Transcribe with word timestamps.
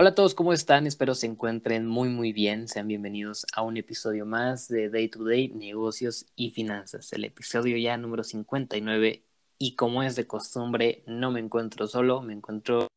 Hola 0.00 0.08
a 0.08 0.14
todos, 0.14 0.34
¿cómo 0.34 0.54
están? 0.54 0.86
Espero 0.86 1.14
se 1.14 1.26
encuentren 1.26 1.86
muy 1.86 2.08
muy 2.08 2.32
bien. 2.32 2.68
Sean 2.68 2.88
bienvenidos 2.88 3.44
a 3.52 3.60
un 3.60 3.76
episodio 3.76 4.24
más 4.24 4.66
de 4.66 4.88
Day 4.88 5.08
to 5.08 5.22
Day, 5.22 5.48
Negocios 5.48 6.24
y 6.36 6.52
Finanzas. 6.52 7.12
El 7.12 7.22
episodio 7.26 7.76
ya 7.76 7.98
número 7.98 8.24
59 8.24 9.26
y 9.58 9.76
como 9.76 10.02
es 10.02 10.16
de 10.16 10.26
costumbre, 10.26 11.02
no 11.06 11.30
me 11.30 11.40
encuentro 11.40 11.86
solo, 11.86 12.22
me 12.22 12.32
encuentro 12.32 12.88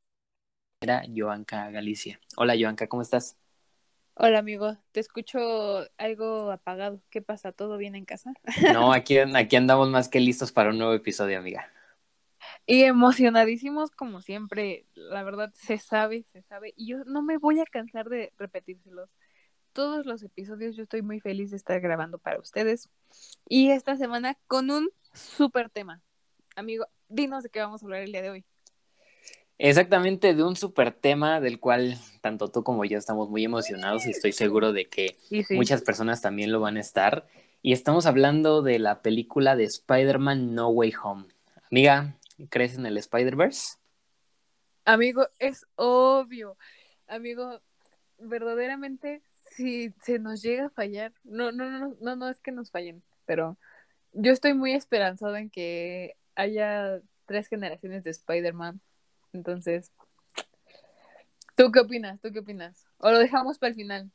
era 0.79 1.03
Joanca 1.13 1.69
Galicia. 1.71 2.21
Hola 2.37 2.55
Joanca, 2.57 2.87
¿cómo 2.87 3.01
estás? 3.01 3.35
Hola 4.13 4.39
amigo, 4.39 4.77
te 4.93 5.01
escucho 5.01 5.39
algo 5.97 6.51
apagado. 6.51 7.01
¿Qué 7.09 7.21
pasa? 7.21 7.51
¿Todo 7.51 7.75
bien 7.75 7.95
en 7.95 8.05
casa? 8.05 8.31
No, 8.71 8.93
aquí, 8.93 9.17
aquí 9.17 9.57
andamos 9.57 9.89
más 9.89 10.07
que 10.07 10.21
listos 10.21 10.53
para 10.53 10.69
un 10.69 10.77
nuevo 10.77 10.93
episodio, 10.93 11.37
amiga. 11.37 11.72
Y 12.65 12.83
emocionadísimos 12.83 13.91
como 13.91 14.21
siempre, 14.21 14.85
la 14.95 15.23
verdad 15.23 15.51
se 15.53 15.77
sabe, 15.77 16.23
se 16.31 16.41
sabe. 16.43 16.73
Y 16.77 16.87
yo 16.87 17.03
no 17.05 17.21
me 17.21 17.37
voy 17.37 17.59
a 17.59 17.65
cansar 17.65 18.07
de 18.07 18.31
repetírselos. 18.37 19.09
Todos 19.73 20.05
los 20.05 20.23
episodios 20.23 20.75
yo 20.75 20.83
estoy 20.83 21.01
muy 21.01 21.19
feliz 21.19 21.51
de 21.51 21.57
estar 21.57 21.81
grabando 21.81 22.19
para 22.19 22.39
ustedes. 22.39 22.89
Y 23.49 23.71
esta 23.71 23.97
semana 23.97 24.37
con 24.47 24.71
un 24.71 24.89
súper 25.13 25.69
tema. 25.69 26.01
Amigo, 26.55 26.85
dinos 27.09 27.43
de 27.43 27.49
qué 27.49 27.59
vamos 27.59 27.81
a 27.81 27.85
hablar 27.85 28.01
el 28.01 28.11
día 28.11 28.21
de 28.21 28.29
hoy. 28.29 28.45
Exactamente, 29.57 30.33
de 30.33 30.43
un 30.43 30.55
súper 30.55 30.91
tema 30.91 31.39
del 31.39 31.59
cual 31.59 31.97
tanto 32.21 32.49
tú 32.49 32.63
como 32.63 32.85
yo 32.85 32.97
estamos 32.97 33.29
muy 33.29 33.43
emocionados 33.43 34.05
y 34.05 34.09
estoy 34.09 34.31
seguro 34.31 34.73
de 34.73 34.89
que 34.89 35.17
muchas 35.51 35.81
personas 35.81 36.21
también 36.21 36.51
lo 36.51 36.59
van 36.59 36.77
a 36.77 36.81
estar. 36.81 37.27
Y 37.61 37.71
estamos 37.71 38.05
hablando 38.05 38.61
de 38.61 38.79
la 38.79 39.01
película 39.01 39.55
de 39.55 39.63
Spider-Man 39.65 40.53
No 40.53 40.69
Way 40.69 40.93
Home. 41.01 41.25
Amiga, 41.71 42.15
¿Crees 42.49 42.75
en 42.77 42.85
el 42.85 42.97
Spider-Verse? 42.97 43.77
Amigo, 44.85 45.27
es 45.39 45.65
obvio. 45.75 46.57
Amigo, 47.07 47.61
verdaderamente, 48.17 49.21
si 49.51 49.93
se 50.01 50.19
nos 50.19 50.41
llega 50.41 50.65
a 50.65 50.69
fallar, 50.69 51.13
no, 51.23 51.51
no, 51.51 51.69
no, 51.69 51.95
no, 51.99 52.15
no 52.15 52.29
es 52.29 52.39
que 52.39 52.51
nos 52.51 52.71
fallen, 52.71 53.03
pero 53.25 53.57
yo 54.13 54.31
estoy 54.31 54.53
muy 54.53 54.73
esperanzado 54.73 55.35
en 55.35 55.49
que 55.49 56.15
haya 56.35 56.99
tres 57.25 57.47
generaciones 57.47 58.03
de 58.03 58.11
Spider-Man. 58.11 58.81
Entonces, 59.31 59.91
¿tú 61.55 61.71
qué 61.71 61.79
opinas? 61.79 62.19
¿Tú 62.21 62.31
qué 62.31 62.39
opinas? 62.39 62.85
¿O 62.97 63.11
lo 63.11 63.19
dejamos 63.19 63.57
para 63.59 63.69
el 63.69 63.75
final? 63.75 64.11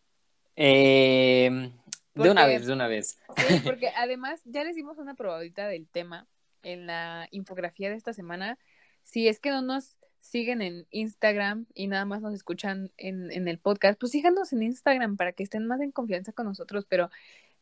Eh, 0.57 1.73
de 2.15 2.31
una 2.31 2.47
vez, 2.47 2.67
de 2.67 2.73
una 2.73 2.89
vez. 2.89 3.19
Sí, 3.37 3.61
porque 3.65 3.89
además 3.97 4.41
ya 4.45 4.65
les 4.65 4.77
dimos 4.77 4.99
una 4.99 5.15
probadita 5.15 5.69
del 5.69 5.89
tema 5.89 6.27
en 6.63 6.87
la 6.87 7.29
infografía 7.31 7.91
de 7.91 7.97
esta 7.97 8.13
semana. 8.13 8.59
Si 9.03 9.29
es 9.29 9.41
que 9.41 9.51
no 9.51 9.63
nos 9.63 9.97
siguen 10.21 10.63
en 10.63 10.87
Instagram 10.91 11.67
y 11.75 11.87
nada 11.87 12.05
más 12.05 12.21
nos 12.21 12.35
escuchan 12.35 12.93
en, 12.97 13.31
en 13.33 13.49
el 13.49 13.59
podcast, 13.59 13.99
pues 13.99 14.13
síganos 14.13 14.53
en 14.53 14.63
Instagram 14.63 15.17
para 15.17 15.33
que 15.33 15.43
estén 15.43 15.67
más 15.67 15.81
en 15.81 15.93
confianza 15.93 16.33
con 16.33 16.47
nosotros. 16.47 16.87
Pero 16.87 17.11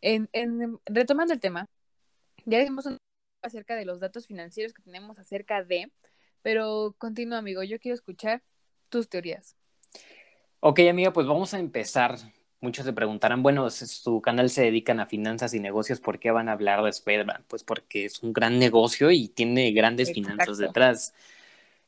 en, 0.01 0.29
en 0.33 0.79
retomando 0.87 1.33
el 1.33 1.41
tema, 1.41 1.69
ya 2.45 2.59
dijimos 2.59 2.87
un 2.87 2.99
acerca 3.43 3.77
de 3.77 3.85
los 3.85 4.01
datos 4.01 4.27
financieros 4.27 4.73
que 4.73 4.83
tenemos 4.83 5.19
acerca 5.19 5.63
de, 5.63 5.91
pero 6.43 6.95
continúa, 6.99 7.39
amigo, 7.39 7.63
yo 7.63 7.79
quiero 7.79 7.95
escuchar 7.95 8.43
tus 8.89 9.09
teorías. 9.09 9.57
Ok, 10.61 10.81
amiga, 10.91 11.13
pues 11.13 11.27
vamos 11.27 11.55
a 11.55 11.59
empezar 11.59 12.17
muchos 12.61 12.85
se 12.85 12.93
preguntarán, 12.93 13.43
bueno, 13.43 13.69
su 13.71 14.21
canal 14.21 14.51
se 14.51 14.63
dedican 14.63 15.01
a 15.01 15.07
finanzas 15.07 15.55
y 15.55 15.61
negocios, 15.61 16.01
¿por 16.01 16.19
qué 16.19 16.31
van 16.31 16.49
a 16.49 16.53
hablar 16.53 16.83
de 16.83 16.91
Spider-Man? 16.91 17.45
Pues 17.49 17.65
porque 17.65 18.05
es 18.05 18.23
un 18.23 18.33
gran 18.33 18.59
negocio 18.59 19.11
y 19.11 19.29
tiene 19.29 19.73
grandes 19.73 20.13
finanzas 20.13 20.59
detrás. 20.59 21.15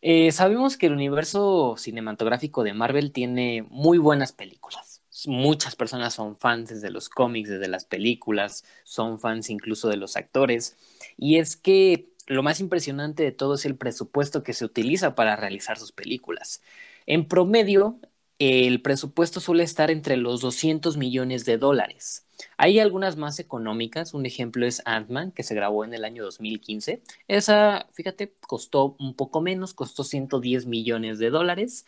Eh, 0.00 0.30
sabemos 0.30 0.76
que 0.76 0.86
el 0.86 0.92
universo 0.92 1.74
cinematográfico 1.76 2.62
de 2.62 2.74
Marvel 2.74 3.12
tiene 3.12 3.66
muy 3.68 3.98
buenas 3.98 4.32
películas. 4.32 5.02
Muchas 5.26 5.74
personas 5.74 6.14
son 6.14 6.36
fans 6.36 6.68
desde 6.68 6.90
los 6.90 7.08
cómics, 7.08 7.48
desde 7.48 7.66
las 7.66 7.84
películas, 7.84 8.64
son 8.84 9.18
fans 9.18 9.50
incluso 9.50 9.88
de 9.88 9.96
los 9.96 10.16
actores. 10.16 10.76
Y 11.16 11.38
es 11.38 11.56
que 11.56 12.12
lo 12.28 12.42
más 12.42 12.60
impresionante 12.60 13.24
de 13.24 13.32
todo 13.32 13.54
es 13.54 13.64
el 13.64 13.76
presupuesto 13.76 14.42
que 14.44 14.52
se 14.52 14.64
utiliza 14.64 15.14
para 15.14 15.34
realizar 15.34 15.78
sus 15.78 15.92
películas. 15.92 16.62
En 17.06 17.26
promedio, 17.26 17.98
el 18.38 18.80
presupuesto 18.82 19.40
suele 19.40 19.64
estar 19.64 19.90
entre 19.90 20.16
los 20.16 20.40
200 20.40 20.96
millones 20.96 21.44
de 21.44 21.58
dólares. 21.58 22.24
Hay 22.56 22.78
algunas 22.78 23.16
más 23.16 23.40
económicas, 23.40 24.14
un 24.14 24.26
ejemplo 24.26 24.64
es 24.64 24.80
Ant-Man, 24.84 25.32
que 25.32 25.42
se 25.42 25.56
grabó 25.56 25.84
en 25.84 25.92
el 25.92 26.04
año 26.04 26.22
2015. 26.22 27.02
Esa, 27.26 27.88
fíjate, 27.92 28.32
costó 28.46 28.96
un 29.00 29.14
poco 29.14 29.40
menos, 29.40 29.74
costó 29.74 30.04
110 30.04 30.66
millones 30.66 31.18
de 31.18 31.30
dólares. 31.30 31.84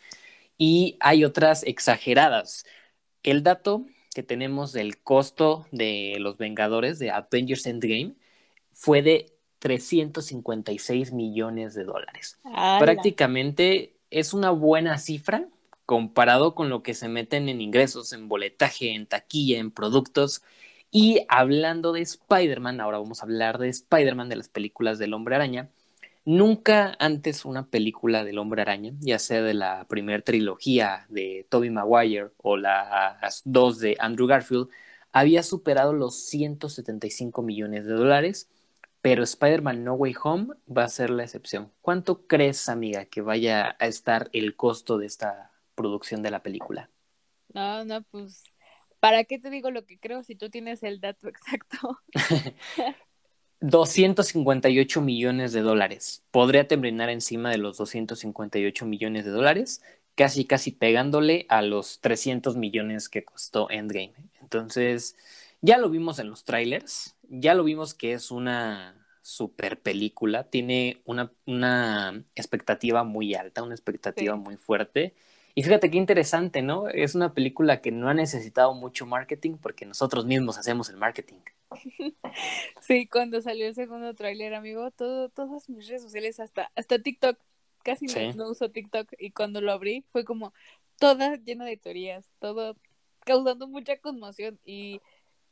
Y 0.57 0.97
hay 0.99 1.23
otras 1.23 1.63
exageradas. 1.63 2.65
El 3.23 3.43
dato 3.43 3.85
que 4.13 4.23
tenemos 4.23 4.73
del 4.73 4.97
costo 4.97 5.65
de 5.71 6.17
los 6.19 6.37
Vengadores 6.37 6.99
de 6.99 7.11
Avengers 7.11 7.65
Endgame 7.65 8.15
fue 8.73 9.01
de 9.01 9.33
356 9.59 11.13
millones 11.13 11.75
de 11.75 11.85
dólares. 11.85 12.39
Prácticamente 12.79 13.95
es 14.09 14.33
una 14.33 14.51
buena 14.51 14.97
cifra 14.97 15.47
comparado 15.91 16.55
con 16.55 16.69
lo 16.69 16.83
que 16.83 16.93
se 16.93 17.09
meten 17.09 17.49
en 17.49 17.59
ingresos, 17.59 18.13
en 18.13 18.29
boletaje, 18.29 18.93
en 18.93 19.07
taquilla, 19.07 19.59
en 19.59 19.71
productos. 19.71 20.41
Y 20.89 21.25
hablando 21.27 21.91
de 21.91 21.99
Spider-Man, 21.99 22.79
ahora 22.79 22.99
vamos 22.99 23.19
a 23.19 23.25
hablar 23.25 23.57
de 23.57 23.67
Spider-Man, 23.67 24.29
de 24.29 24.37
las 24.37 24.47
películas 24.47 24.99
del 24.99 25.13
hombre 25.13 25.35
araña. 25.35 25.69
Nunca 26.23 26.95
antes 26.97 27.43
una 27.43 27.67
película 27.67 28.23
del 28.23 28.37
hombre 28.37 28.61
araña, 28.61 28.93
ya 29.01 29.19
sea 29.19 29.41
de 29.41 29.53
la 29.53 29.85
primera 29.89 30.23
trilogía 30.23 31.07
de 31.09 31.45
Tobey 31.49 31.69
Maguire 31.71 32.29
o 32.37 32.55
las 32.55 33.41
dos 33.43 33.79
de 33.79 33.97
Andrew 33.99 34.27
Garfield, 34.27 34.69
había 35.11 35.43
superado 35.43 35.91
los 35.91 36.15
175 36.15 37.41
millones 37.41 37.85
de 37.85 37.91
dólares, 37.95 38.49
pero 39.01 39.23
Spider-Man 39.23 39.83
No 39.83 39.95
Way 39.95 40.15
Home 40.23 40.53
va 40.69 40.85
a 40.85 40.87
ser 40.87 41.09
la 41.09 41.23
excepción. 41.23 41.69
¿Cuánto 41.81 42.27
crees, 42.27 42.69
amiga, 42.69 43.03
que 43.03 43.19
vaya 43.19 43.75
a 43.77 43.87
estar 43.87 44.29
el 44.31 44.55
costo 44.55 44.97
de 44.97 45.07
esta 45.07 45.50
producción 45.81 46.21
de 46.21 46.31
la 46.31 46.43
película. 46.43 46.89
No, 47.53 47.83
no, 47.83 48.01
pues, 48.03 48.43
¿para 48.99 49.23
qué 49.23 49.39
te 49.39 49.49
digo 49.49 49.71
lo 49.71 49.85
que 49.85 49.99
creo 49.99 50.23
si 50.23 50.35
tú 50.35 50.49
tienes 50.49 50.83
el 50.83 51.01
dato 51.01 51.27
exacto? 51.27 51.99
258 53.61 55.01
millones 55.01 55.53
de 55.53 55.61
dólares. 55.61 56.23
Podría 56.31 56.67
terminar 56.67 57.09
encima 57.09 57.51
de 57.51 57.57
los 57.59 57.77
258 57.77 58.85
millones 58.85 59.23
de 59.25 59.31
dólares, 59.31 59.81
casi, 60.15 60.45
casi 60.45 60.71
pegándole 60.71 61.45
a 61.47 61.61
los 61.61 61.99
300 62.01 62.57
millones 62.57 63.07
que 63.07 63.23
costó 63.23 63.69
Endgame. 63.69 64.13
Entonces, 64.41 65.15
ya 65.61 65.77
lo 65.77 65.89
vimos 65.89 66.17
en 66.19 66.29
los 66.29 66.43
trailers, 66.43 67.15
ya 67.29 67.53
lo 67.53 67.63
vimos 67.63 67.93
que 67.93 68.13
es 68.13 68.31
una 68.31 68.95
super 69.21 69.79
película, 69.79 70.49
tiene 70.49 71.01
una, 71.05 71.31
una 71.45 72.25
expectativa 72.35 73.03
muy 73.03 73.35
alta, 73.35 73.61
una 73.61 73.75
expectativa 73.75 74.35
muy 74.35 74.57
fuerte. 74.57 75.13
Y 75.55 75.63
fíjate 75.63 75.91
qué 75.91 75.97
interesante, 75.97 76.61
¿no? 76.61 76.87
Es 76.87 77.15
una 77.15 77.33
película 77.33 77.81
que 77.81 77.91
no 77.91 78.09
ha 78.09 78.13
necesitado 78.13 78.73
mucho 78.73 79.05
marketing 79.05 79.57
porque 79.57 79.85
nosotros 79.85 80.25
mismos 80.25 80.57
hacemos 80.57 80.89
el 80.89 80.97
marketing. 80.97 81.37
Sí, 82.81 83.07
cuando 83.07 83.41
salió 83.41 83.67
el 83.67 83.75
segundo 83.75 84.13
tráiler, 84.13 84.53
amigo, 84.53 84.91
todo, 84.91 85.29
todas 85.29 85.69
mis 85.69 85.87
redes 85.87 86.01
sociales, 86.01 86.39
hasta, 86.39 86.71
hasta 86.75 86.99
TikTok, 86.99 87.37
casi 87.83 88.07
no, 88.35 88.49
uso 88.49 88.71
TikTok, 88.71 89.13
y 89.19 89.31
cuando 89.31 89.61
lo 89.61 89.71
abrí 89.71 90.03
fue 90.11 90.25
como 90.25 90.53
toda 90.99 91.35
llena 91.37 91.65
de 91.65 91.77
teorías, 91.77 92.31
todo 92.39 92.75
causando 93.25 93.67
mucha 93.67 93.97
conmoción, 93.97 94.59
y, 94.65 94.99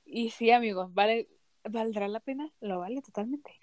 y 0.06 0.31
sí, 0.31 0.52
amigo, 0.52 0.90
vale, 0.94 1.30
¿valdrá 1.63 2.07
la 2.07 2.19
pena? 2.19 2.52
Lo 2.60 2.80
vale 2.80 3.02
totalmente. 3.02 3.60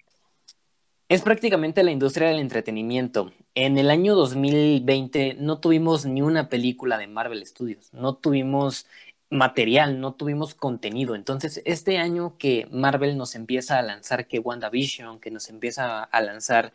Es 1.09 1.21
prácticamente 1.21 1.83
la 1.83 1.91
industria 1.91 2.27
del 2.27 2.39
entretenimiento. 2.39 3.31
En 3.55 3.77
el 3.77 3.89
año 3.89 4.13
2020 4.13 5.35
no 5.39 5.59
tuvimos 5.59 6.05
ni 6.05 6.21
una 6.21 6.49
película 6.49 6.97
de 6.97 7.07
Marvel 7.07 7.45
Studios, 7.45 7.93
no 7.93 8.15
tuvimos 8.15 8.85
material, 9.29 10.01
no 10.01 10.15
tuvimos 10.15 10.53
contenido. 10.53 11.15
Entonces, 11.15 11.61
este 11.65 11.97
año 11.97 12.37
que 12.37 12.67
Marvel 12.71 13.17
nos 13.17 13.35
empieza 13.35 13.79
a 13.79 13.83
lanzar 13.83 14.27
que 14.27 14.39
WandaVision, 14.39 15.19
que 15.21 15.31
nos 15.31 15.49
empieza 15.49 16.03
a 16.03 16.21
lanzar 16.21 16.73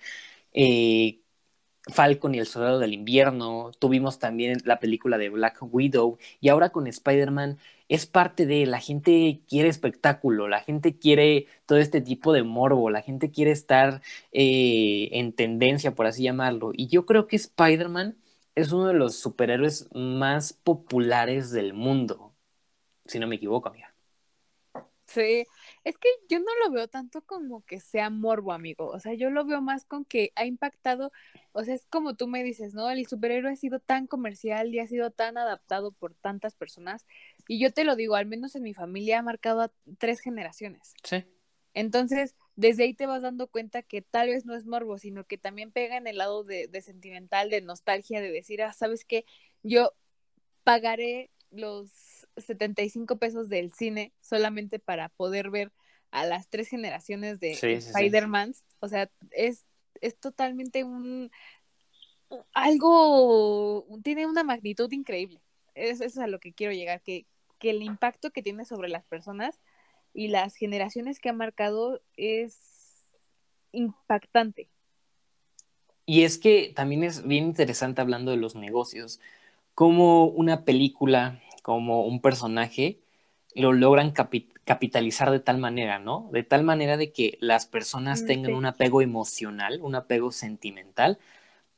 eh, 0.55 1.21
Falcon 1.89 2.35
y 2.35 2.39
el 2.39 2.47
Soldado 2.47 2.79
del 2.79 2.95
Invierno, 2.95 3.73
tuvimos 3.79 4.19
también 4.19 4.63
la 4.65 4.81
película 4.81 5.19
de 5.19 5.29
Black 5.31 5.59
Widow 5.61 6.19
y 6.41 6.49
ahora 6.49 6.71
con 6.71 6.87
Spider-Man 6.87 7.59
es 7.93 8.07
parte 8.07 8.47
de 8.47 8.65
la 8.65 8.81
gente 8.81 9.43
quiere 9.47 9.69
espectáculo, 9.69 10.49
la 10.49 10.61
gente 10.61 10.99
quiere 10.99 11.47
todo 11.67 11.79
este 11.79 12.01
tipo 12.01 12.33
de 12.33 12.43
morbo, 12.43 12.89
la 12.89 13.03
gente 13.03 13.31
quiere 13.31 13.51
estar 13.51 14.01
eh, 14.33 15.11
en 15.13 15.35
tendencia, 15.35 15.95
por 15.95 16.07
así 16.07 16.23
llamarlo. 16.23 16.73
Y 16.75 16.89
yo 16.89 17.05
creo 17.05 17.27
que 17.27 17.37
Spider-Man 17.37 18.17
es 18.55 18.73
uno 18.73 18.87
de 18.89 18.95
los 18.95 19.17
superhéroes 19.17 19.89
más 19.95 20.55
populares 20.55 21.51
del 21.53 21.75
mundo, 21.75 22.35
si 23.07 23.19
no 23.19 23.27
me 23.27 23.37
equivoco, 23.37 23.69
amiga. 23.69 23.95
Sí, 25.07 25.45
es 25.85 25.99
que 25.99 26.09
yo 26.31 26.39
no 26.39 26.47
lo 26.65 26.71
veo 26.71 26.89
tanto 26.89 27.21
como 27.23 27.63
que 27.67 27.81
sea 27.81 28.09
morbo, 28.09 28.53
amigo. 28.53 28.89
O 28.89 28.99
sea, 28.99 29.13
yo 29.13 29.29
lo 29.29 29.45
veo 29.45 29.61
más 29.61 29.85
con 29.85 30.07
que 30.07 30.33
ha 30.37 30.47
impactado, 30.47 31.13
o 31.53 31.65
sea, 31.65 31.75
es 31.75 31.87
como 31.91 32.17
tú 32.17 32.27
me 32.27 32.43
dices, 32.43 32.75
¿no? 32.75 32.91
El 32.91 33.07
superhéroe 33.07 33.53
ha 33.53 33.57
sido 33.57 33.79
tan 33.79 34.07
comercial 34.07 34.75
y 34.75 34.79
ha 34.79 34.87
sido 34.87 35.11
tan 35.11 35.37
adaptado 35.39 35.91
por 35.93 36.15
tantas 36.15 36.55
personas. 36.55 37.07
Y 37.47 37.61
yo 37.61 37.73
te 37.73 37.85
lo 37.85 37.97
digo, 37.97 38.15
al 38.17 38.27
menos 38.27 38.55
en 38.55 38.63
mi 38.63 38.75
familia 38.75 39.19
ha 39.19 39.23
marcado 39.23 39.61
a 39.63 39.73
tres 39.99 40.21
generaciones. 40.21 40.95
Sí. 41.05 41.25
Entonces, 41.75 42.35
desde 42.57 42.85
ahí 42.85 42.95
te 42.95 43.07
vas 43.07 43.23
dando 43.23 43.49
cuenta 43.49 43.83
que 43.83 44.03
tal 44.03 44.29
vez 44.29 44.45
no 44.45 44.55
es 44.55 44.67
morbo, 44.67 44.99
sino 44.99 45.25
que 45.25 45.39
también 45.39 45.73
pega 45.73 45.97
en 45.97 46.07
el 46.07 46.19
lado 46.19 46.45
de, 46.45 46.69
de 46.69 46.83
sentimental, 46.83 47.51
de 47.51 47.61
nostalgia, 47.61 48.21
de 48.21 48.31
decir, 48.31 48.63
ah, 48.63 48.73
¿sabes 48.73 49.05
qué? 49.05 49.25
Yo 49.63 49.93
pagaré 50.65 51.31
los 51.51 51.91
75 52.37 53.17
pesos 53.19 53.49
del 53.49 53.73
cine 53.73 54.13
solamente 54.21 54.79
para 54.79 55.09
poder 55.11 55.51
ver 55.51 55.73
a 56.11 56.27
las 56.27 56.49
tres 56.49 56.69
generaciones 56.69 57.41
de 57.41 57.53
Spider-Man. 57.53 58.55
O 58.81 58.89
sea, 58.89 59.11
es, 59.31 59.65
es 60.03 60.19
totalmente 60.19 60.85
un 60.85 61.31
algo, 62.55 63.87
tiene 64.03 64.27
una 64.27 64.45
magnitud 64.45 64.91
increíble. 64.93 65.41
Eso, 65.75 66.05
es 66.05 66.19
a 66.19 66.27
lo 66.27 66.39
que 66.41 66.53
quiero 66.53 66.73
llegar, 66.73 67.03
que, 67.03 67.27
que 67.59 67.71
el 67.71 67.83
impacto 67.83 68.31
que 68.31 68.43
tiene 68.43 68.65
sobre 68.65 68.89
las 68.89 69.05
personas 69.05 69.61
y 70.15 70.29
las 70.29 70.55
generaciones 70.55 71.21
que 71.21 71.31
ha 71.31 71.35
marcado 71.35 72.01
es 72.17 73.05
impactante. 73.73 74.69
Y 76.05 76.25
es 76.25 76.39
que 76.39 76.73
también 76.75 77.05
es 77.05 77.27
bien 77.27 77.45
interesante 77.45 78.01
hablando 78.01 78.33
de 78.33 78.37
los 78.37 78.55
negocios, 78.55 79.21
como 79.75 80.27
una 80.27 80.65
película 80.65 81.41
como 81.63 82.05
un 82.05 82.21
personaje, 82.21 82.99
lo 83.55 83.73
logran 83.73 84.11
capitalizar 84.65 85.31
de 85.31 85.41
tal 85.41 85.59
manera, 85.59 85.99
¿no? 85.99 86.29
De 86.33 86.43
tal 86.43 86.63
manera 86.63 86.97
de 86.97 87.13
que 87.13 87.37
las 87.41 87.67
personas 87.67 88.23
mm, 88.23 88.27
tengan 88.27 88.55
un 88.55 88.67
apego 88.67 89.03
emocional, 89.03 89.81
un 89.83 89.95
apego 89.95 90.31
sentimental, 90.31 91.19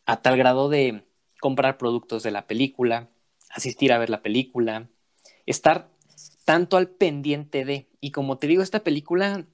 a 0.07 0.21
tal 0.21 0.37
grado 0.37 0.69
de 0.69 1.05
comprar 1.41 1.79
productos 1.79 2.23
de 2.23 2.31
la 2.31 2.47
película, 2.47 3.09
asistir 3.51 3.93
a 3.93 3.99
ver 3.99 4.11
la 4.11 4.23
película, 4.23 4.89
estar 5.47 5.89
tanto 6.45 6.77
al 6.77 6.89
pendiente 6.89 7.65
de, 7.65 7.89
y 8.01 8.11
como 8.11 8.37
te 8.39 8.47
digo, 8.47 8.63
esta 8.63 8.81
película 8.81 9.47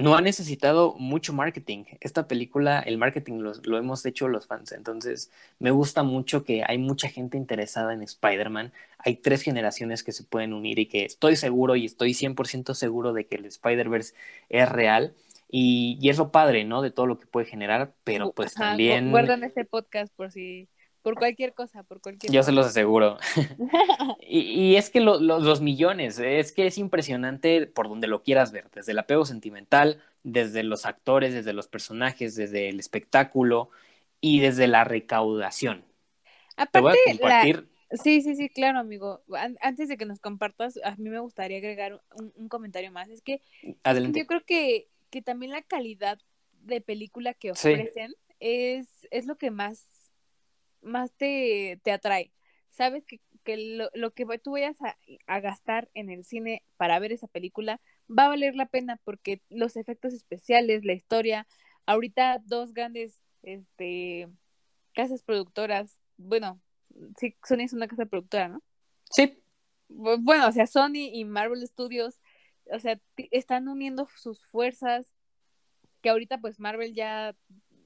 no 0.00 0.16
ha 0.16 0.20
necesitado 0.22 0.94
mucho 0.98 1.32
marketing. 1.32 1.84
Esta 2.00 2.26
película, 2.26 2.80
el 2.80 2.96
marketing 2.96 3.40
lo, 3.40 3.76
hemos 3.76 4.06
hecho 4.06 4.28
los 4.28 4.46
fans. 4.46 4.72
Entonces, 4.72 5.30
me 5.58 5.70
gusta 5.70 6.02
mucho 6.02 6.44
que 6.44 6.64
hay 6.66 6.78
mucha 6.78 7.08
gente 7.08 7.36
interesada 7.36 7.92
en 7.92 8.02
Spider-Man. 8.02 8.72
Hay 8.98 9.16
tres 9.16 9.42
generaciones 9.42 10.02
que 10.02 10.12
se 10.12 10.24
pueden 10.24 10.54
unir 10.54 10.78
y 10.78 10.86
que 10.86 11.04
estoy 11.04 11.36
seguro 11.36 11.76
y 11.76 11.84
estoy 11.84 12.12
100% 12.12 12.74
seguro 12.74 13.12
de 13.12 13.26
que 13.26 13.36
el 13.36 13.44
Spider-Verse 13.44 14.14
es 14.48 14.68
real. 14.68 15.14
Y, 15.50 15.98
y, 16.00 16.08
es 16.08 16.16
lo 16.16 16.32
padre, 16.32 16.64
¿no? 16.64 16.80
De 16.80 16.90
todo 16.90 17.06
lo 17.06 17.18
que 17.18 17.26
puede 17.26 17.44
generar, 17.44 17.92
pero 18.04 18.32
pues 18.32 18.54
también... 18.54 19.10
Guardan 19.10 19.44
este 19.44 19.66
podcast 19.66 20.10
por 20.14 20.30
si 20.30 20.66
por 21.02 21.16
cualquier 21.16 21.52
cosa, 21.52 21.82
por 21.82 22.00
cualquier 22.00 22.32
Yo 22.32 22.42
se 22.42 22.52
los 22.52 22.66
aseguro. 22.66 23.18
y, 24.20 24.76
es 24.76 24.90
que 24.90 25.00
los 25.00 25.60
millones, 25.60 26.18
es 26.18 26.52
que 26.52 26.66
es 26.66 26.78
impresionante 26.78 27.66
por 27.66 27.88
donde 27.88 28.06
lo 28.06 28.22
quieras 28.22 28.52
ver, 28.52 28.70
desde 28.72 28.92
el 28.92 28.98
apego 28.98 29.24
sentimental, 29.24 30.02
desde 30.22 30.62
los 30.62 30.86
actores, 30.86 31.34
desde 31.34 31.52
los 31.52 31.68
personajes, 31.68 32.36
desde 32.36 32.68
el 32.68 32.78
espectáculo 32.78 33.70
y 34.20 34.40
desde 34.40 34.68
la 34.68 34.84
recaudación. 34.84 35.84
Aparte, 36.56 36.98
compartir... 37.06 37.68
Sí, 38.02 38.22
sí, 38.22 38.34
sí, 38.36 38.48
claro, 38.48 38.78
amigo. 38.78 39.20
Antes 39.60 39.88
de 39.88 39.98
que 39.98 40.06
nos 40.06 40.18
compartas, 40.18 40.80
a 40.82 40.96
mí 40.96 41.10
me 41.10 41.18
gustaría 41.18 41.58
agregar 41.58 42.00
un, 42.14 42.48
comentario 42.48 42.90
más. 42.90 43.10
Es 43.10 43.20
que, 43.20 43.42
yo 43.62 44.26
creo 44.26 44.44
que, 44.46 44.88
que 45.10 45.20
también 45.20 45.52
la 45.52 45.60
calidad 45.60 46.18
de 46.62 46.80
película 46.80 47.34
que 47.34 47.50
ofrecen 47.50 48.14
es, 48.40 49.06
es 49.10 49.26
lo 49.26 49.36
que 49.36 49.50
más 49.50 50.01
más 50.82 51.12
te, 51.12 51.80
te 51.82 51.92
atrae. 51.92 52.32
Sabes 52.70 53.04
que, 53.04 53.20
que 53.44 53.88
lo, 53.94 54.14
que 54.14 54.26
tú 54.38 54.52
vayas 54.52 54.76
a, 55.26 55.40
gastar 55.40 55.90
en 55.94 56.10
el 56.10 56.24
cine 56.24 56.64
para 56.76 56.98
ver 56.98 57.12
esa 57.12 57.26
película 57.26 57.80
va 58.08 58.26
a 58.26 58.28
valer 58.28 58.54
la 58.54 58.66
pena 58.66 58.98
porque 59.04 59.42
los 59.48 59.76
efectos 59.76 60.12
especiales, 60.14 60.84
la 60.84 60.94
historia, 60.94 61.46
ahorita 61.86 62.40
dos 62.44 62.72
grandes 62.72 63.20
este, 63.42 64.28
casas 64.94 65.22
productoras, 65.22 65.98
bueno, 66.16 66.60
sí, 67.18 67.36
Sony 67.46 67.60
es 67.60 67.72
una 67.72 67.88
casa 67.88 68.06
productora, 68.06 68.48
¿no? 68.48 68.62
Sí. 69.10 69.42
Bueno, 69.88 70.48
o 70.48 70.52
sea, 70.52 70.66
Sony 70.66 71.10
y 71.12 71.24
Marvel 71.24 71.66
Studios, 71.66 72.18
o 72.72 72.78
sea, 72.78 72.98
están 73.30 73.68
uniendo 73.68 74.08
sus 74.16 74.44
fuerzas, 74.46 75.12
que 76.00 76.08
ahorita 76.08 76.38
pues 76.38 76.58
Marvel 76.58 76.94
ya 76.94 77.36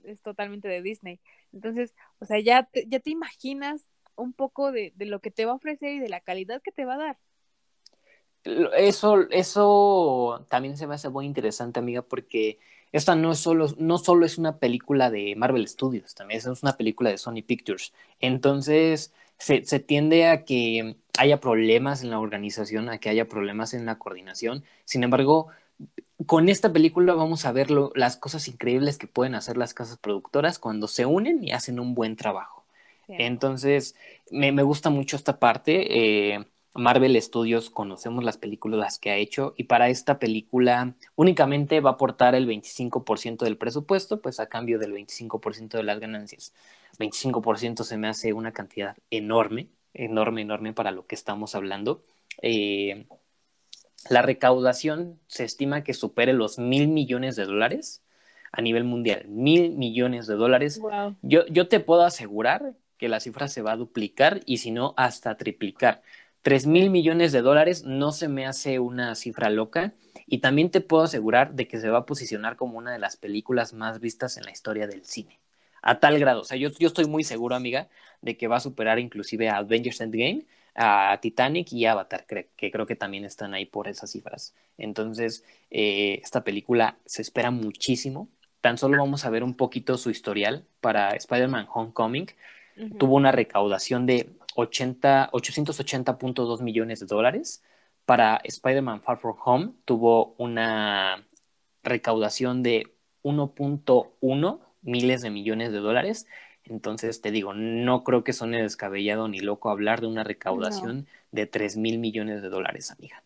es 0.07 0.23
totalmente 0.23 0.69
de 0.69 0.83
Disney. 0.83 1.21
Entonces, 1.53 1.95
o 2.21 2.25
sea, 2.25 2.41
ya 2.41 2.65
te, 2.65 2.87
ya 2.89 3.01
te 3.01 3.11
imaginas 3.11 3.87
un 4.17 4.33
poco 4.33 4.73
de, 4.73 4.93
lo 4.99 5.21
que 5.21 5.31
te 5.31 5.45
va 5.45 5.53
a 5.53 5.57
ofrecer 5.57 5.93
y 5.95 5.99
de 5.99 6.09
la 6.09 6.21
calidad 6.21 6.63
que 6.63 6.73
te 6.73 6.85
va 6.85 6.95
a 6.95 6.99
dar. 6.99 7.19
Eso, 8.77 9.29
eso 9.31 10.47
también 10.49 10.77
se 10.77 10.87
me 10.87 10.95
hace 10.95 11.09
muy 11.09 11.27
interesante, 11.27 11.81
amiga, 11.81 12.03
porque 12.03 12.59
esta 12.93 13.17
no 13.17 13.33
es 13.33 13.39
solo, 13.39 13.69
no 13.79 13.99
solo 13.99 14.25
es 14.25 14.39
una 14.39 14.59
película 14.59 15.11
de 15.11 15.35
Marvel 15.37 15.67
Studios, 15.67 16.15
también 16.15 16.39
es 16.39 16.63
una 16.63 16.77
película 16.77 17.11
de 17.11 17.19
Sony 17.19 17.43
Pictures. 17.45 17.93
Entonces, 18.21 19.13
se, 19.37 19.65
se 19.65 19.81
tiende 19.81 20.29
a 20.29 20.45
que 20.45 20.97
haya 21.19 21.41
problemas 21.41 22.03
en 22.03 22.11
la 22.11 22.21
organización, 22.21 22.89
a 22.89 22.99
que 22.99 23.09
haya 23.09 23.27
problemas 23.27 23.75
en 23.75 23.85
la 23.85 23.99
coordinación. 23.99 24.65
Sin 24.85 25.03
embargo, 25.03 25.49
con 26.25 26.49
esta 26.49 26.73
película 26.73 27.15
vamos 27.15 27.45
a 27.45 27.53
ver 27.53 27.71
las 27.71 28.17
cosas 28.17 28.49
increíbles 28.49 28.97
que 28.97 29.07
pueden 29.07 29.35
hacer 29.35 29.57
las 29.57 29.75
casas 29.75 29.99
productoras 29.99 30.59
cuando 30.59 30.89
se 30.89 31.05
unen 31.05 31.45
y 31.45 31.53
hacen 31.53 31.79
un 31.79 31.95
buen 31.95 32.17
trabajo. 32.17 32.65
Entonces, 33.09 33.95
me, 34.31 34.51
gusta 34.63 34.91
mucho 34.91 35.17
esta 35.17 35.39
parte. 35.39 36.33
Eh, 36.35 36.47
Marvel 36.75 37.21
Studios 37.21 37.71
conocemos 37.71 38.25
las 38.25 38.37
películas 38.37 38.99
que 38.99 39.11
ha 39.11 39.17
hecho 39.17 39.55
y 39.57 39.65
para 39.65 39.89
esta 39.89 40.19
película 40.19 40.95
únicamente 41.15 41.81
va 41.81 41.91
a 41.91 41.93
aportar 41.95 42.35
el 42.35 42.47
25% 42.49 43.45
del 43.45 43.57
presupuesto, 43.57 44.21
pues 44.21 44.41
a 44.41 44.49
cambio 44.49 44.79
del 44.79 44.93
25% 44.93 45.77
de 45.77 45.83
las 45.83 46.01
ganancias. 46.01 46.53
25% 46.99 47.85
se 47.85 47.97
me 47.97 48.09
hace 48.09 48.33
una 48.33 48.53
cantidad 48.53 48.97
enorme, 49.11 49.69
enorme, 49.95 50.43
enorme 50.43 50.73
para 50.73 50.91
lo 50.91 51.07
que 51.07 51.15
estamos 51.15 51.55
hablando. 51.55 52.03
Eh, 52.43 53.07
la 54.11 54.23
recaudación 54.23 55.19
se 55.27 55.45
estima 55.45 55.85
que 55.85 55.95
supere 55.95 56.33
los 56.33 56.59
mil 56.59 56.89
millones 56.89 57.37
de 57.37 57.45
dólares 57.45 58.03
a 58.53 58.63
nivel 58.63 58.85
mundial. 58.85 59.27
Mil 59.29 59.73
millones 59.73 60.27
de 60.27 60.35
dólares. 60.35 60.81
Yo, 61.23 61.47
yo 61.47 61.69
te 61.69 61.81
puedo 61.81 62.03
asegurar 62.03 62.75
que 62.99 63.09
la 63.09 63.21
cifra 63.21 63.49
se 63.49 63.63
va 63.63 63.73
a 63.73 63.77
duplicar 63.77 64.41
y 64.47 64.59
si 64.59 64.71
no, 64.71 64.95
hasta 64.97 65.37
triplicar. 65.37 66.03
Tres 66.43 66.67
mil 66.67 66.91
millones 66.91 67.33
de 67.33 67.43
dólares 67.43 67.85
no 67.85 68.13
se 68.13 68.29
me 68.29 68.47
hace 68.47 68.79
una 68.79 69.15
cifra 69.15 69.51
loca 69.51 69.93
y 70.27 70.39
también 70.39 70.71
te 70.71 70.81
puedo 70.81 71.03
asegurar 71.03 71.55
de 71.55 71.69
que 71.69 71.81
se 71.81 71.91
va 71.91 71.99
a 71.99 72.07
posicionar 72.07 72.57
como 72.57 72.79
una 72.79 72.93
de 72.93 72.99
las 72.99 73.17
películas 73.17 73.73
más 73.73 74.01
vistas 74.01 74.37
en 74.37 74.45
la 74.45 74.53
historia 74.53 74.87
del 74.87 75.05
cine. 75.05 75.41
A 75.83 76.01
tal 76.01 76.19
grado, 76.19 76.41
o 76.41 76.45
sea, 76.45 76.57
yo, 76.57 76.71
yo 76.79 76.89
estoy 76.89 77.07
muy 77.07 77.23
seguro, 77.23 77.55
amiga, 77.55 77.89
de 78.23 78.37
que 78.37 78.49
va 78.49 78.57
a 78.57 78.61
superar 78.61 78.99
inclusive 78.99 79.49
a 79.49 79.59
Avengers 79.59 80.01
Endgame 80.01 80.47
a 80.77 81.19
Titanic 81.21 81.73
y 81.73 81.87
Avatar, 81.87 82.27
que, 82.27 82.71
creo 82.71 82.87
que 82.87 82.97
también 82.97 83.25
están 83.25 83.55
ahí 83.55 83.65
por 83.65 83.89
esas 83.89 84.11
cifras. 84.11 84.55
Entonces, 84.77 85.43
eh, 85.71 86.21
esta 86.23 86.45
película 86.45 86.99
se 87.07 87.23
espera 87.23 87.51
muchísimo. 87.51 88.29
Tan 88.61 88.77
solo 88.77 88.99
vamos 88.99 89.25
a 89.25 89.31
ver 89.31 89.43
un 89.43 89.55
poquito 89.55 89.97
su 89.97 90.11
historial 90.11 90.67
para 90.81 91.11
Spider-Man 91.11 91.69
Homecoming. 91.73 92.27
Tuvo 92.99 93.17
una 93.17 93.33
recaudación 93.33 94.05
de 94.05 94.29
880.2 94.55 96.61
millones 96.61 97.01
de 97.01 97.07
dólares. 97.07 97.63
Para 98.05 98.37
Spider-Man 98.45 99.01
Far 99.03 99.17
From 99.19 99.37
Home 99.45 99.73
tuvo 99.85 100.35
una 100.37 101.27
recaudación 101.83 102.63
de 102.63 102.93
1.1 103.23 104.61
miles 104.83 105.23
de 105.23 105.31
millones 105.31 105.73
de 105.73 105.79
dólares 105.79 106.27
entonces, 106.67 107.21
te 107.21 107.31
digo, 107.31 107.55
no 107.55 108.05
creo 108.05 108.25
que 108.25 108.33
suene 108.33 108.63
descabellado 108.63 109.29
ni 109.29 109.41
loco 109.41 109.71
hablar 109.71 110.01
de 110.01 110.09
una 110.09 110.25
recaudación 110.25 111.07
de 111.31 111.47
3 111.47 111.77
mil 111.77 111.99
millones 111.99 112.43
de 112.43 112.49
dólares, 112.49 112.91
amiga. 112.91 113.23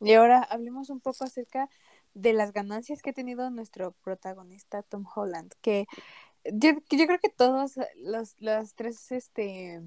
Y 0.00 0.12
ahora 0.12 0.42
hablemos 0.42 0.90
un 0.90 1.00
poco 1.00 1.24
acerca 1.24 1.68
de 2.14 2.32
las 2.32 2.52
ganancias 2.52 3.02
que 3.02 3.10
ha 3.10 3.14
tenido 3.14 3.50
nuestro 3.50 3.92
protagonista 4.02 4.82
Tom 4.82 5.04
Holland, 5.12 5.52
que 5.60 5.86
yo, 6.44 6.72
yo 6.90 7.06
creo 7.06 7.18
que 7.18 7.30
todos 7.30 7.74
los, 7.96 8.36
los 8.38 8.74
tres, 8.74 9.10
este, 9.10 9.82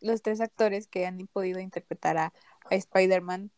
los 0.00 0.20
tres 0.20 0.40
actores 0.40 0.88
que 0.88 1.06
han 1.06 1.26
podido 1.28 1.60
interpretar 1.60 2.18
a, 2.18 2.32
a 2.70 2.74
Spider-Man 2.74 3.50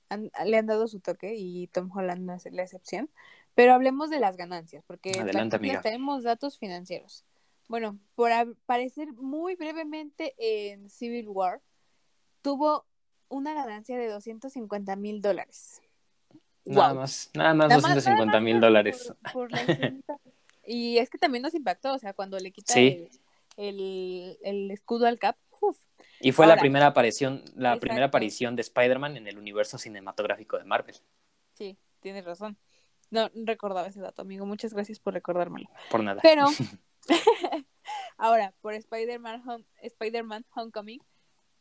le 0.45 0.57
han 0.57 0.67
dado 0.67 0.87
su 0.87 1.01
toque 1.01 1.35
y 1.37 1.67
Tom 1.69 1.91
Holland 1.93 2.23
no 2.23 2.35
es 2.35 2.45
la 2.53 2.63
excepción. 2.63 3.11
Pero 3.55 3.73
hablemos 3.73 4.11
de 4.11 4.19
las 4.19 4.37
ganancias, 4.37 4.83
porque 4.87 5.13
tenemos 5.83 6.25
datos 6.25 6.59
financieros. 6.59 7.25
Bueno, 7.69 7.99
por 8.15 8.33
aparecer 8.33 9.13
muy 9.13 9.57
brevemente 9.57 10.35
en 10.39 10.91
Civil 10.91 11.29
War, 11.29 11.63
tuvo 12.43 12.87
una 13.29 13.55
ganancia 13.55 13.97
de 13.97 14.09
250 14.09 14.97
mil 14.97 15.23
dólares. 15.23 15.81
Nada 16.65 16.95
más, 16.95 17.31
nada 17.35 17.55
más 17.55 17.73
250 17.75 18.41
mil 18.41 18.61
dólares. 18.61 19.13
y 20.67 20.99
es 20.99 21.11
que 21.11 21.19
también 21.19 21.43
nos 21.43 21.55
impactó, 21.55 21.95
o 21.95 21.99
sea, 21.99 22.15
cuando 22.15 22.39
le 22.39 22.53
quita 22.53 22.75
el, 22.77 24.39
el, 24.43 24.71
escudo 24.71 25.07
al 25.07 25.19
Cap, 25.19 25.37
Y 26.21 26.33
fue 26.33 26.47
la 26.47 26.57
primera 26.57 26.87
aparición, 26.87 27.45
la 27.55 27.79
primera 27.79 28.07
aparición 28.07 28.57
de 28.57 28.63
Spider-Man 28.63 29.17
en 29.17 29.27
el 29.27 29.39
universo 29.39 29.79
cinematográfico 29.79 30.59
de 30.59 30.65
Marvel. 30.65 30.97
Sí, 31.55 31.77
tienes 32.01 32.25
razón. 32.25 32.57
No 33.11 33.31
recordaba 33.35 33.87
ese 33.87 34.01
dato, 34.01 34.23
amigo. 34.23 34.47
Muchas 34.47 34.73
gracias 34.73 34.99
por 34.99 35.15
recordármelo. 35.15 35.69
Por 35.91 36.03
nada. 36.03 36.21
Pero 36.23 36.47
ahora, 38.17 38.55
por 38.61 38.75
Spider-Man 38.75 39.65
Spider 39.83 40.25
Homecoming, 40.55 41.01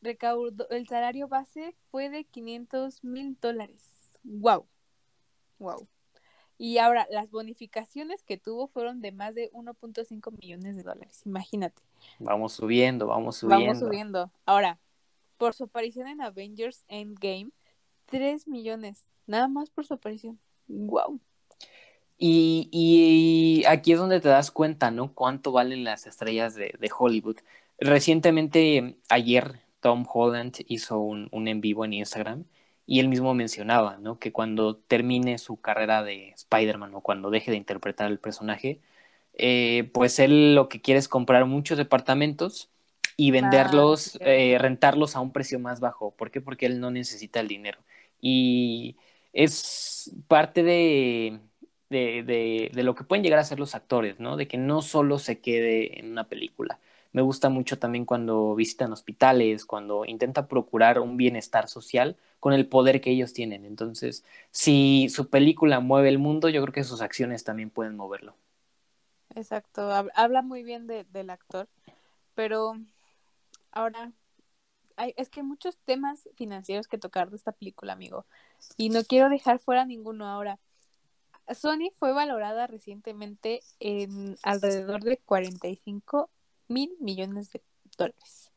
recaudó, 0.01 0.69
el 0.69 0.87
salario 0.87 1.27
base 1.27 1.75
fue 1.91 2.09
de 2.09 2.25
500 2.25 3.03
mil 3.03 3.37
dólares. 3.41 3.89
Wow. 4.23 4.67
Wow. 5.59 5.87
Y 6.57 6.77
ahora, 6.77 7.07
las 7.09 7.29
bonificaciones 7.31 8.23
que 8.23 8.37
tuvo 8.37 8.67
fueron 8.67 9.01
de 9.01 9.11
más 9.11 9.33
de 9.33 9.51
1.5 9.51 10.31
millones 10.39 10.75
de 10.75 10.83
dólares. 10.83 11.21
Imagínate. 11.25 11.81
Vamos 12.19 12.53
subiendo, 12.53 13.07
vamos 13.07 13.37
subiendo. 13.37 13.65
Vamos 13.65 13.79
subiendo. 13.79 14.31
Ahora, 14.45 14.79
por 15.37 15.53
su 15.53 15.65
aparición 15.65 16.07
en 16.07 16.21
Avengers 16.21 16.85
Endgame, 16.87 17.51
3 18.05 18.47
millones. 18.47 19.07
Nada 19.25 19.47
más 19.47 19.69
por 19.69 19.85
su 19.85 19.93
aparición. 19.95 20.39
Wow. 20.67 21.19
Y, 22.25 23.65
aquí 23.67 23.91
es 23.91 23.99
donde 23.99 24.21
te 24.21 24.29
das 24.29 24.49
cuenta, 24.49 24.91
¿no? 24.91 25.13
Cuánto 25.13 25.51
valen 25.51 25.83
las 25.83 26.07
estrellas 26.07 26.55
de, 26.55 26.73
Hollywood. 26.97 27.37
Recientemente, 27.79 28.97
ayer, 29.09 29.59
Tom 29.81 30.05
Holland 30.11 30.55
hizo 30.67 30.99
un, 30.99 31.29
en 31.33 31.59
vivo 31.59 31.83
en 31.83 31.91
Instagram 31.93 32.45
y 32.85 33.01
él 33.01 33.09
mismo 33.09 33.33
mencionaba, 33.33 33.97
¿no? 33.97 34.19
Que 34.19 34.31
cuando 34.31 34.77
termine 34.77 35.37
su 35.37 35.59
carrera 35.59 36.01
de 36.03 36.29
Spider-Man 36.29 36.95
o 36.95 37.01
cuando 37.01 37.29
deje 37.29 37.51
de 37.51 37.57
interpretar 37.57 38.09
el 38.09 38.19
personaje, 38.19 38.79
eh, 39.33 39.89
pues 39.93 40.19
él 40.19 40.55
lo 40.55 40.69
que 40.69 40.81
quiere 40.81 40.99
es 40.99 41.09
comprar 41.09 41.45
muchos 41.45 41.77
departamentos 41.77 42.69
y 43.17 43.31
venderlos, 43.31 44.17
eh, 44.21 44.57
rentarlos 44.59 45.15
a 45.17 45.19
un 45.19 45.33
precio 45.33 45.59
más 45.59 45.81
bajo. 45.81 46.11
¿Por 46.11 46.31
qué? 46.31 46.39
Porque 46.41 46.67
él 46.67 46.79
no 46.79 46.91
necesita 46.91 47.41
el 47.41 47.49
dinero. 47.49 47.79
Y 48.21 48.97
es 49.33 50.11
parte 50.27 50.63
de 50.63 51.41
de, 51.93 52.71
de, 52.73 52.83
lo 52.83 52.95
que 52.95 53.03
pueden 53.03 53.23
llegar 53.23 53.39
a 53.39 53.43
ser 53.43 53.59
los 53.59 53.75
actores, 53.75 54.19
¿no? 54.19 54.35
De 54.35 54.47
que 54.47 54.57
no 54.57 54.81
solo 54.81 55.19
se 55.19 55.39
quede 55.39 55.99
en 55.99 56.11
una 56.11 56.25
película. 56.25 56.79
Me 57.13 57.21
gusta 57.21 57.49
mucho 57.49 57.77
también 57.77 58.05
cuando 58.05 58.55
visitan 58.55 58.91
hospitales, 58.91 59.65
cuando 59.65 60.03
intenta 60.05 60.47
procurar 60.47 60.99
un 60.99 61.15
bienestar 61.15 61.67
social 61.67 62.17
con 62.39 62.53
el 62.53 62.67
poder 62.67 63.01
que 63.01 63.11
ellos 63.11 63.33
tienen. 63.33 63.65
Entonces, 63.65 64.25
si 64.51 65.07
su 65.09 65.29
película 65.29 65.79
mueve 65.79 66.09
el 66.09 66.17
mundo, 66.17 66.49
yo 66.49 66.61
creo 66.63 66.73
que 66.73 66.83
sus 66.83 67.01
acciones 67.01 67.43
también 67.43 67.69
pueden 67.69 67.95
moverlo. 67.95 68.35
Exacto, 69.35 69.89
habla 70.15 70.41
muy 70.41 70.63
bien 70.63 70.87
del 70.87 71.29
actor, 71.29 71.67
pero 72.35 72.73
ahora 73.71 74.11
hay, 74.95 75.13
es 75.17 75.29
que 75.29 75.39
hay 75.39 75.45
muchos 75.45 75.77
temas 75.85 76.29
financieros 76.35 76.87
que 76.87 76.97
tocar 76.97 77.29
de 77.29 77.37
esta 77.37 77.51
película, 77.51 77.93
amigo, 77.93 78.25
y 78.77 78.89
no 78.89 79.03
quiero 79.03 79.29
dejar 79.29 79.59
fuera 79.59 79.85
ninguno 79.85 80.27
ahora. 80.27 80.59
Sony 81.51 81.91
fue 81.93 82.13
valorada 82.13 82.67
recientemente 82.67 83.61
en 83.79 84.35
alrededor 84.43 85.03
de 85.03 85.17
45 85.17 86.29
mil 86.67 86.95
millones 86.99 87.51
de 87.51 87.61
dólares. 87.97 88.51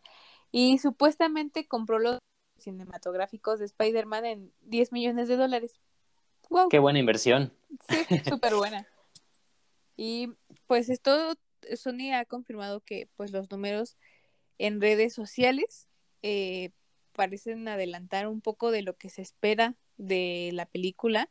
Y 0.52 0.78
supuestamente 0.78 1.66
compró 1.66 1.98
los 1.98 2.18
cinematográficos 2.58 3.58
de 3.58 3.66
Spider-Man 3.66 4.24
en 4.24 4.52
10 4.62 4.92
millones 4.92 5.28
de 5.28 5.36
dólares. 5.36 5.80
¡Wow! 6.48 6.68
¡Qué 6.68 6.78
buena 6.78 6.98
inversión! 6.98 7.52
Sí, 7.88 7.96
súper 8.28 8.54
buena. 8.54 8.86
Y 9.96 10.30
pues 10.66 10.88
esto, 10.88 11.34
Sony 11.74 12.12
ha 12.14 12.24
confirmado 12.24 12.80
que 12.80 13.08
pues 13.16 13.32
los 13.32 13.50
números 13.50 13.96
en 14.58 14.80
redes 14.80 15.12
sociales 15.12 15.88
eh, 16.22 16.70
parecen 17.12 17.66
adelantar 17.68 18.28
un 18.28 18.40
poco 18.40 18.70
de 18.70 18.82
lo 18.82 18.96
que 18.96 19.08
se 19.08 19.22
espera 19.22 19.74
de 19.96 20.50
la 20.52 20.66
película 20.66 21.30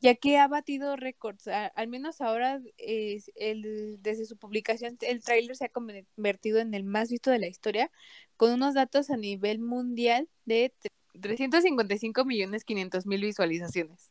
ya 0.00 0.14
que 0.14 0.38
ha 0.38 0.48
batido 0.48 0.96
récords. 0.96 1.48
al 1.48 1.88
menos 1.88 2.20
ahora, 2.20 2.60
el, 2.78 4.02
desde 4.02 4.24
su 4.24 4.36
publicación, 4.36 4.96
el 5.02 5.22
tráiler 5.22 5.56
se 5.56 5.66
ha 5.66 5.68
convertido 5.68 6.58
en 6.58 6.74
el 6.74 6.84
más 6.84 7.10
visto 7.10 7.30
de 7.30 7.38
la 7.38 7.48
historia, 7.48 7.90
con 8.36 8.52
unos 8.52 8.74
datos 8.74 9.10
a 9.10 9.16
nivel 9.16 9.58
mundial 9.58 10.28
de 10.46 10.72
355 11.20 12.24
millones 12.24 12.64
500 12.64 13.06
mil 13.06 13.20
visualizaciones. 13.20 14.10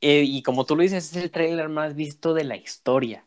Eh, 0.00 0.24
y 0.26 0.42
como 0.42 0.66
tú 0.66 0.74
lo 0.74 0.82
dices, 0.82 1.12
es 1.12 1.22
el 1.22 1.30
tráiler 1.30 1.68
más 1.68 1.94
visto 1.94 2.34
de 2.34 2.42
la 2.42 2.56
historia. 2.56 3.24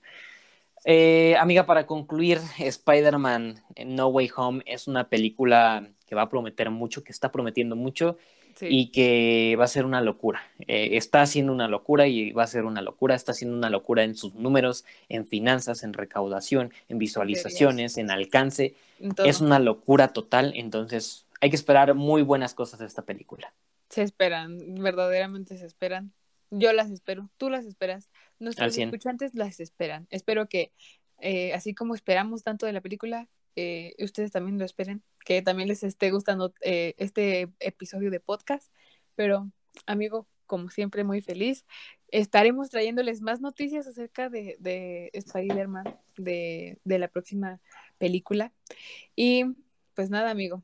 Eh, 0.83 1.35
amiga, 1.39 1.65
para 1.65 1.88
concluir, 1.88 2.39
Spider-Man 2.59 3.63
No 3.85 4.07
Way 4.07 4.29
Home 4.35 4.63
es 4.65 4.88
una 4.88 5.07
película 5.07 5.89
que 6.05 6.15
va 6.15 6.24
a 6.24 6.29
prometer 6.29 6.69
mucho, 6.69 7.03
que 7.03 7.13
está 7.13 7.31
prometiendo 7.31 7.77
mucho 7.77 8.17
y 8.62 8.91
que 8.91 9.55
va 9.59 9.65
a 9.65 9.67
ser 9.67 9.85
una 9.85 10.01
locura. 10.01 10.41
Eh, 10.67 10.97
está 10.97 11.21
haciendo 11.21 11.51
una 11.51 11.67
locura 11.67 12.07
y 12.07 12.31
va 12.31 12.43
a 12.43 12.47
ser 12.47 12.65
una 12.65 12.81
locura. 12.81 13.15
Está 13.15 13.31
haciendo 13.31 13.57
una 13.57 13.69
locura 13.69 14.03
en 14.03 14.15
sus 14.15 14.35
números, 14.35 14.85
en 15.09 15.27
finanzas, 15.27 15.83
en 15.83 15.93
recaudación, 15.93 16.71
en 16.89 16.97
visualizaciones, 16.97 17.97
en 17.97 18.12
alcance. 18.12 18.75
es 19.24 19.41
una 19.41 19.59
locura 19.59 20.13
total. 20.13 20.53
Entonces, 20.55 21.25
hay 21.41 21.50
que 21.50 21.55
esperar 21.55 21.93
muy 21.93 22.21
buenas 22.21 22.53
cosas 22.53 22.79
de 22.79 22.85
esta 22.85 23.03
película. 23.03 23.53
Se 23.89 24.01
esperan, 24.01 24.75
verdaderamente 24.75 25.57
se 25.57 25.65
esperan. 25.65 26.13
Yo 26.51 26.71
las 26.74 26.91
espero, 26.91 27.29
tú 27.38 27.50
las 27.50 27.65
esperas, 27.65 28.09
nuestros 28.39 28.77
escuchantes 28.77 29.33
las 29.35 29.59
esperan. 29.59 30.07
Espero 30.09 30.47
que, 30.47 30.71
eh, 31.19 31.53
así 31.53 31.74
como 31.74 31.95
esperamos 31.95 32.43
tanto 32.43 32.65
de 32.65 32.74
la 32.74 32.81
película, 32.81 33.27
eh, 33.55 33.95
ustedes 34.00 34.31
también 34.31 34.57
lo 34.59 34.65
esperen, 34.65 35.03
que 35.25 35.41
también 35.41 35.69
les 35.69 35.83
esté 35.83 36.12
gustando 36.12 36.53
eh, 36.62 36.93
este 36.97 37.50
episodio 37.59 38.12
de 38.12 38.19
podcast. 38.19 38.71
Pero, 39.15 39.51
amigo, 39.85 40.27
como 40.45 40.69
siempre, 40.69 41.03
muy 41.03 41.21
feliz. 41.21 41.65
Estaremos 42.09 42.69
trayéndoles 42.69 43.21
más 43.21 43.41
noticias 43.41 43.88
acerca 43.88 44.29
de, 44.29 44.55
de 44.59 45.09
Spider-Man, 45.13 45.97
de, 46.17 46.79
de 46.83 47.00
la 47.00 47.07
próxima 47.07 47.59
película. 47.97 48.53
Y 49.15 49.45
pues 49.95 50.09
nada, 50.09 50.29
amigo, 50.29 50.63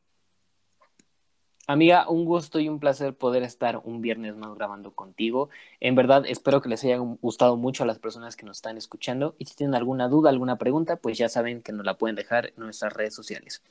Amiga, 1.68 2.10
un 2.10 2.26
gusto 2.26 2.60
y 2.60 2.68
un 2.68 2.80
placer 2.80 3.16
poder 3.16 3.44
estar 3.44 3.82
un 3.84 4.02
viernes 4.02 4.36
más 4.36 4.54
grabando 4.56 4.94
contigo. 4.94 5.50
En 5.80 5.96
verdad, 5.96 6.24
espero 6.28 6.62
que 6.62 6.70
les 6.70 6.84
haya 6.84 6.98
gustado 6.98 7.56
mucho 7.56 7.84
a 7.84 7.86
las 7.86 8.00
personas 8.00 8.36
que 8.36 8.46
nos 8.46 8.58
están 8.58 8.78
escuchando. 8.78 9.36
Y 9.38 9.46
si 9.46 9.56
tienen 9.56 9.76
alguna 9.76 10.08
duda, 10.08 10.30
alguna 10.30 10.58
pregunta, 10.58 10.96
pues 10.96 11.18
ya 11.18 11.30
saben 11.30 11.62
que 11.62 11.72
nos 11.72 11.86
la 11.86 11.98
pueden 11.98 12.16
dejar 12.16 12.48
en 12.48 12.64
nuestras 12.64 12.94
redes 12.94 13.14
sociales. 13.14 13.62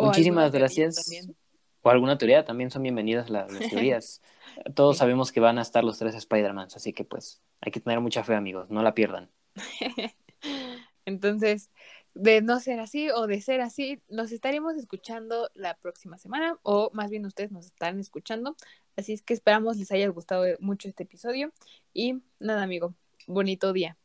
Muchísimas 0.00 0.50
gracias. 0.50 1.08
O 1.82 1.90
alguna 1.90 2.18
teoría, 2.18 2.44
también 2.44 2.70
son 2.72 2.82
bienvenidas 2.82 3.30
las, 3.30 3.48
teorías. 3.70 4.20
Todos 4.74 4.96
sabemos 4.96 5.30
que 5.30 5.38
van 5.38 5.58
a 5.58 5.62
estar 5.62 5.84
los 5.84 5.98
tres 5.98 6.16
Spider-Mans, 6.16 6.74
así 6.74 6.92
que 6.92 7.04
pues 7.04 7.40
hay 7.60 7.70
que 7.70 7.78
tener 7.78 8.00
mucha 8.00 8.24
fe, 8.24 8.34
amigos, 8.34 8.70
no 8.70 8.82
la 8.82 8.92
pierdan. 8.92 9.30
Entonces, 11.04 11.70
de 12.16 12.40
no 12.40 12.60
ser 12.60 12.80
así 12.80 13.10
o 13.10 13.26
de 13.26 13.40
ser 13.42 13.60
así, 13.60 14.00
nos 14.08 14.32
estaremos 14.32 14.74
escuchando 14.76 15.50
la 15.54 15.74
próxima 15.74 16.16
semana 16.16 16.58
o 16.62 16.90
más 16.94 17.10
bien 17.10 17.26
ustedes 17.26 17.52
nos 17.52 17.66
estarán 17.66 18.00
escuchando. 18.00 18.56
Así 18.96 19.12
es 19.12 19.22
que 19.22 19.34
esperamos 19.34 19.76
les 19.76 19.92
haya 19.92 20.08
gustado 20.08 20.44
mucho 20.58 20.88
este 20.88 21.02
episodio 21.02 21.52
y 21.92 22.22
nada, 22.38 22.62
amigo, 22.62 22.94
bonito 23.26 23.72
día. 23.72 23.98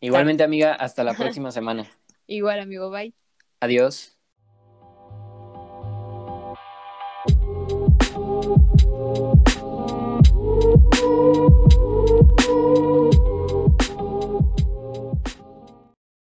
Igualmente, 0.00 0.42
amiga, 0.42 0.74
hasta 0.74 1.04
la 1.04 1.14
próxima 1.14 1.50
semana. 1.52 1.90
Igual, 2.26 2.60
amigo, 2.60 2.90
bye. 2.90 3.14
Adiós. 3.60 4.11